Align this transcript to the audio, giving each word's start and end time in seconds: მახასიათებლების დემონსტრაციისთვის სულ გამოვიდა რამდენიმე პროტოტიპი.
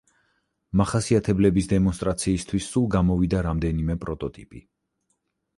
მახასიათებლების 0.79 1.69
დემონსტრაციისთვის 1.75 2.71
სულ 2.71 2.89
გამოვიდა 2.97 3.45
რამდენიმე 3.49 3.99
პროტოტიპი. 4.07 4.67